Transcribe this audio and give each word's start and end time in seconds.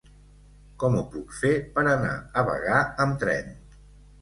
Com 0.83 0.95
ho 0.99 1.03
puc 1.15 1.35
fer 1.41 1.53
per 1.77 1.85
anar 1.91 2.15
a 2.15 2.45
Bagà 2.51 2.81
amb 3.07 3.21
tren? 3.27 3.57